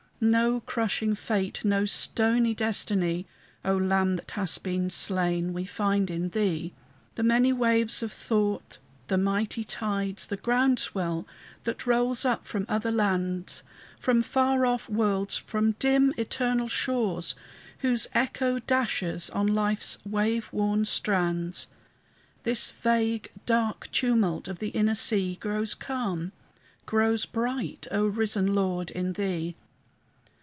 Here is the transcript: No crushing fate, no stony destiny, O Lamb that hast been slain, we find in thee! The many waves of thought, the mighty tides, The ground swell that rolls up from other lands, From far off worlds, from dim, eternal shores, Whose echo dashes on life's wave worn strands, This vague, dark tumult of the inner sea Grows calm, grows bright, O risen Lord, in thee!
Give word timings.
No 0.23 0.59
crushing 0.59 1.15
fate, 1.15 1.65
no 1.65 1.85
stony 1.85 2.53
destiny, 2.53 3.25
O 3.65 3.75
Lamb 3.75 4.17
that 4.17 4.29
hast 4.29 4.61
been 4.61 4.91
slain, 4.91 5.51
we 5.51 5.65
find 5.65 6.11
in 6.11 6.29
thee! 6.29 6.75
The 7.15 7.23
many 7.23 7.51
waves 7.51 8.03
of 8.03 8.11
thought, 8.11 8.77
the 9.07 9.17
mighty 9.17 9.63
tides, 9.63 10.27
The 10.27 10.37
ground 10.37 10.77
swell 10.77 11.25
that 11.63 11.87
rolls 11.87 12.23
up 12.23 12.45
from 12.45 12.67
other 12.69 12.91
lands, 12.91 13.63
From 13.99 14.21
far 14.21 14.63
off 14.63 14.87
worlds, 14.87 15.37
from 15.37 15.71
dim, 15.79 16.13
eternal 16.17 16.67
shores, 16.67 17.33
Whose 17.79 18.05
echo 18.13 18.59
dashes 18.59 19.31
on 19.31 19.47
life's 19.47 19.97
wave 20.05 20.49
worn 20.53 20.85
strands, 20.85 21.65
This 22.43 22.69
vague, 22.69 23.31
dark 23.47 23.89
tumult 23.91 24.47
of 24.47 24.59
the 24.59 24.69
inner 24.69 24.93
sea 24.93 25.37
Grows 25.41 25.73
calm, 25.73 26.31
grows 26.85 27.25
bright, 27.25 27.87
O 27.89 28.05
risen 28.05 28.53
Lord, 28.53 28.91
in 28.91 29.13
thee! 29.13 29.55